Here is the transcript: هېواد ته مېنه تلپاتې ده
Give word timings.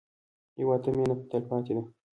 هېواد 0.57 0.79
ته 0.83 0.89
مېنه 0.95 1.15
تلپاتې 1.31 1.71
ده 1.75 1.83